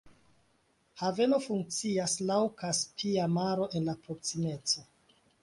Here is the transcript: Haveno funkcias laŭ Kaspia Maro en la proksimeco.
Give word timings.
Haveno 1.01 1.37
funkcias 1.47 2.15
laŭ 2.31 2.39
Kaspia 2.63 3.29
Maro 3.35 3.69
en 3.81 3.87
la 3.93 3.97
proksimeco. 4.09 4.85